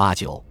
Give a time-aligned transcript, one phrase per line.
[0.00, 0.42] 八九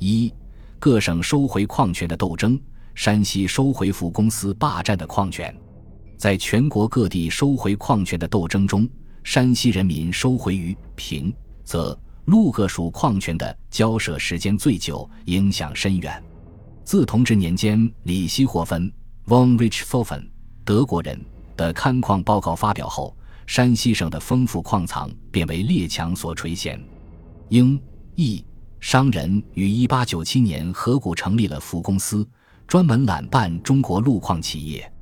[0.00, 0.30] 一，
[0.78, 2.60] 各省收回矿权的斗争。
[2.94, 5.56] 山西收回府公司霸占的矿权，
[6.18, 8.86] 在全国各地收回矿权的斗争中，
[9.24, 11.34] 山西人民收回于平、
[11.64, 16.22] 泽、陆各属矿权的交涉时间最久，影响深远。
[16.84, 18.92] 自同治年间，李希霍芬
[19.26, 20.22] （von Richthofen）
[20.66, 21.18] 德国人
[21.56, 23.16] 的勘矿报告发表后，
[23.46, 26.78] 山西省的丰富矿藏便为列强所垂涎。
[27.48, 27.80] 英、
[28.14, 28.44] 意
[28.80, 32.26] 商人于1897年合股成立了福公司。
[32.66, 34.92] 专门揽办中国路矿企业。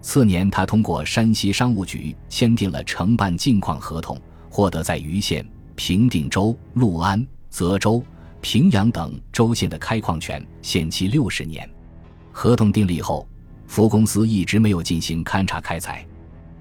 [0.00, 5.46] 次年，他通过山西商务局签订了承办进矿合同，获得在盂县、
[5.76, 8.02] 平定州、六安、泽州、
[8.40, 11.68] 平阳等州县的开矿权，限期六十年。
[12.32, 13.28] 合同订立后，
[13.66, 16.02] 福公司一直没有进行勘察开采。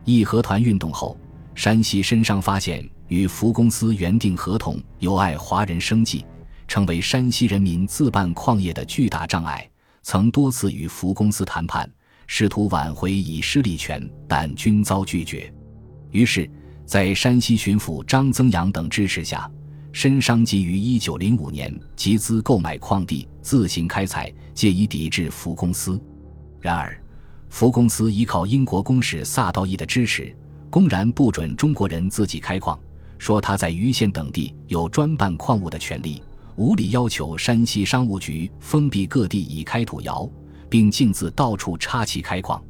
[0.04, 1.18] 义和团运动后，
[1.56, 6.26] 山西申商发现与福公司原定合同有碍华人生计，
[6.70, 9.68] 成为山西人民自办矿业的巨大障碍。
[10.04, 11.92] 曾多次与福公司谈判，
[12.28, 15.52] 试图挽回已失利权，但均遭拒绝。
[16.12, 16.50] 于是，
[16.86, 19.50] 在山西巡抚张增阳等支持下，
[19.92, 26.00] 申商即于1905年集资购买矿地，自行开采，借以抵制福公司。
[26.62, 26.96] 然而，
[27.50, 30.36] 福公司依靠英国公使萨道义的支持，
[30.70, 32.80] 公然不准中国人自己开矿，
[33.18, 36.22] 说他在盂县等地有专办矿物的权利。
[36.60, 40.30] 无理要求山西商务局封闭各地以开土窑，
[40.70, 42.62] 并径自到处插旗开矿。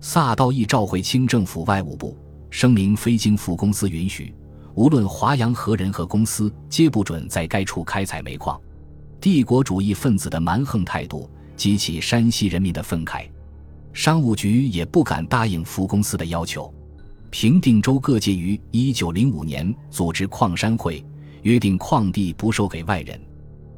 [0.00, 2.16] 萨道义召回清政府外务部，
[2.48, 4.34] 声明非经福公司允许，
[4.74, 8.58] 无论华阳何人和公司，皆不准在该处开采煤矿。
[9.20, 13.28] 帝国主义分子的蛮横态度激起山西人民的愤慨，
[13.92, 16.72] 商务局也不敢答应福公司的要求。
[17.28, 21.04] 平定州各界于一九零五年组织矿山会。
[21.46, 23.16] 约定矿地不售给外人。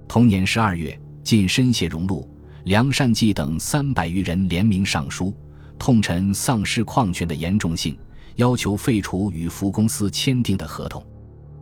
[0.09, 2.27] 同年十二月，晋申谢荣禄、
[2.65, 5.35] 梁善济等三百余人联名上书，
[5.79, 7.95] 痛陈丧失矿权的严重性，
[8.37, 11.05] 要求废除与福公司签订的合同。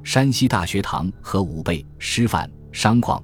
[0.05, 3.21] 山西大学堂和武备、师范、商矿、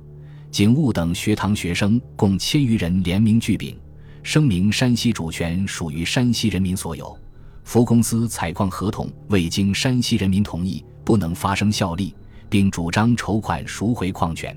[0.51, 3.79] 警务等学堂学生共千余人联名聚禀，
[4.25, 7.17] 声明山西主权属于山西人民所有，
[7.63, 12.13] 福公司采矿合同未经山西人民同意，不能发生效力。
[12.53, 14.55] 并主张筹款赎回矿权。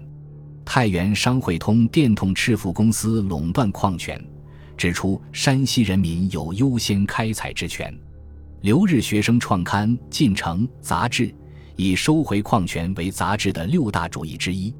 [0.65, 4.21] 太原商会通电通赤富公司垄断矿权，
[4.75, 7.97] 指出山西人民有优先开采之权。
[8.59, 11.33] 留日学生创刊《进城》杂志，
[11.77, 14.75] 以收回矿权为杂志的六大主义之一。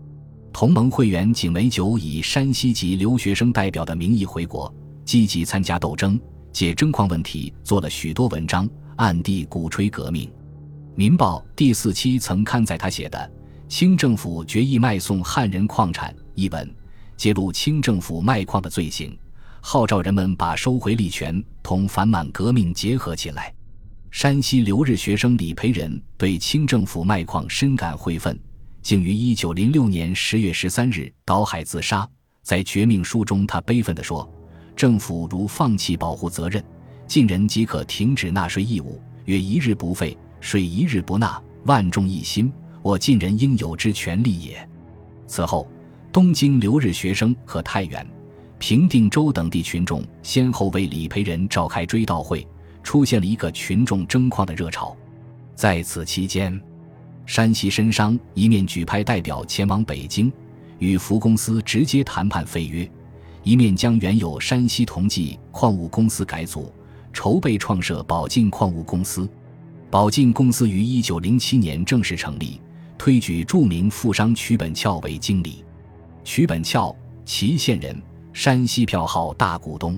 [0.52, 4.74] 同盟会员景梅九以山西籍留学生代表的名义回国，
[5.06, 6.20] 积极参加斗争，
[6.52, 10.28] 借征矿问题做了许多文章，暗地鼓吹革命。
[10.98, 13.20] 《民报》第四期曾刊载他写的
[13.68, 16.74] 《清政府决议卖送汉人矿产》一文，
[17.18, 19.18] 揭露清政府卖矿的罪行，
[19.60, 23.54] 号召人们把收回利权同反满革命结合起来。
[24.10, 28.40] 山西留日学生李培仁对清政府卖矿深感悔愤，
[28.82, 32.08] 竟于一九零六年十月十三日倒海自杀。
[32.42, 34.32] 在绝命书中，他悲愤地说
[34.78, 36.64] ：“政府如放弃保护责任，
[37.06, 44.70] 晋人即可停止纳税义务，约一日不费。”水一日不纳，万众一心，我晋人应有之权利也。
[45.26, 45.68] 此后，
[46.12, 48.08] 东京留日学生和太原、
[48.60, 52.48] 平定州等地群众先后为李培仁召开追悼会，
[52.84, 54.96] 出现了一个群众争矿的热潮。
[55.56, 56.62] 在此期间，
[57.26, 60.32] 山西申商一面举派代表前往北京，
[60.78, 62.88] 与福公司直接谈判废约，
[63.42, 66.72] 一面将原有山西同济矿物公司改组，
[67.12, 69.28] 筹备创设宝晋矿物公司。
[69.92, 72.60] 宝晋公司于一九零七年正式成立，
[72.98, 75.64] 推举著名富商曲本翘为经理。
[76.24, 78.02] 曲本翘，祁县人，
[78.34, 79.98] 山西票号大股东。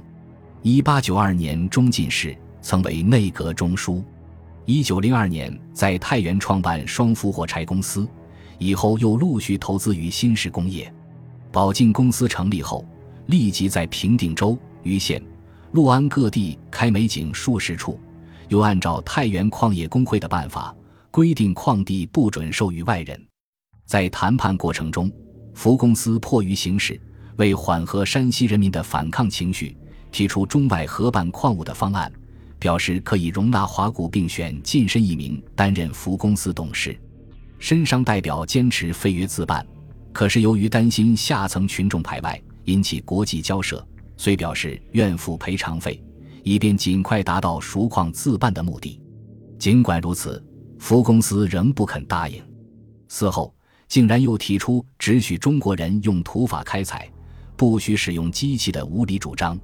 [0.61, 4.03] 一八九二年中进士，曾为内阁中书。
[4.65, 8.07] 一九零二年在太原创办双福火柴公司，
[8.59, 10.93] 以后又陆续投资于新式工业。
[11.51, 12.85] 宝晋公司成立后，
[13.27, 15.23] 立即在平定州、盂县、
[15.71, 17.97] 六安各地开煤井数十处。
[18.49, 20.75] 又按照太原矿业工会的办法
[21.11, 23.19] 规定，矿地不准授予外人。
[23.85, 25.11] 在谈判过程中，
[25.53, 26.99] 福公司迫于形势，
[27.37, 29.75] 为缓和山西人民的反抗情绪，
[30.11, 32.11] 提出中外合办矿物的方案，
[32.59, 36.99] 表示可以容纳华股，并选晋身一名担任福公司董事。
[37.59, 39.65] 深商代表坚持废约自办，
[40.13, 43.83] 可是由于担心下层群众排外，引起国际交涉，
[44.15, 46.03] 虽表示愿付赔偿费。
[46.47, 49.01] 以便尽快达到赎矿自办的目的。
[49.59, 50.41] 尽管如此，
[50.79, 52.41] 福公司仍不肯答应。
[53.09, 53.53] 此后，
[53.89, 57.11] 竟然又提出只许中国人用土法开采，
[57.57, 59.59] 不许使用机器的无理主张。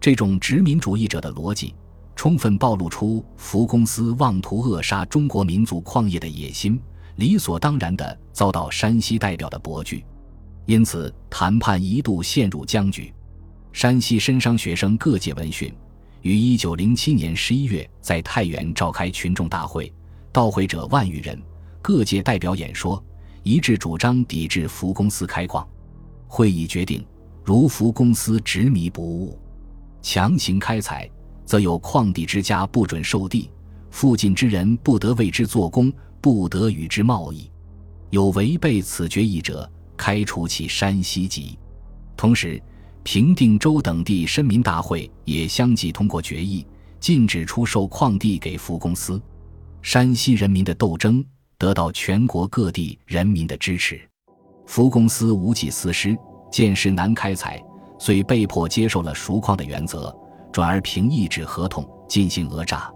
[0.00, 1.76] 这种殖民主义者的逻辑，
[2.16, 6.80] 充分暴露出福公司妄图扼杀中国民族矿业的野心，
[7.16, 10.04] 理所当然地遭到山西代表的驳拒，
[10.64, 13.14] 因此谈判一度陷入僵局。
[13.72, 15.72] 山西深商学生各界闻讯，
[16.22, 19.92] 于一九零七年十一月在太原召开群众大会，
[20.32, 21.40] 到会者万余人，
[21.80, 23.02] 各界代表演说，
[23.42, 25.66] 一致主张抵制福公司开矿。
[26.26, 27.06] 会议决定，
[27.44, 29.38] 如福公司执迷不悟。
[30.02, 31.08] 强行开采，
[31.44, 33.50] 则有矿地之家不准受地，
[33.90, 37.50] 附近之人不得为之做工，不得与之贸易。
[38.10, 41.58] 有违背此决议者，开除其山西籍。
[42.16, 42.60] 同时，
[43.06, 46.66] 平定州等地绅民大会也相继通过决议，
[46.98, 49.22] 禁止出售矿地给福公司。
[49.80, 51.24] 山西人民的斗争
[51.56, 54.00] 得到全国各地人民的支持。
[54.66, 56.18] 福公司无计私施，
[56.50, 57.62] 见势难开采。
[57.96, 60.12] 遂被迫接受了赎矿的原则，
[60.52, 62.92] 转而凭一纸合同进行讹诈。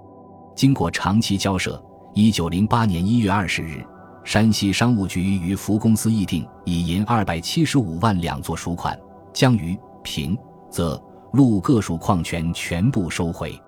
[0.57, 1.81] 经过长期交涉，
[2.15, 3.87] 一九零八年一月二十日，
[4.25, 8.99] 山西商务局与福公司议定，以银二百七十五万两作赎款，
[9.33, 10.37] 将于平、
[10.70, 11.00] 则、
[11.32, 13.61] 陆各属矿权全部收回。